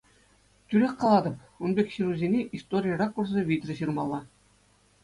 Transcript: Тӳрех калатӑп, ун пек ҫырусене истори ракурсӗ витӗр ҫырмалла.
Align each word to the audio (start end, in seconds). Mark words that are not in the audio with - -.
Тӳрех 0.69 0.93
калатӑп, 1.03 1.37
ун 1.65 1.71
пек 1.81 1.87
ҫырусене 1.99 2.41
истори 2.61 2.97
ракурсӗ 3.05 3.41
витӗр 3.53 3.71
ҫырмалла. 3.83 4.21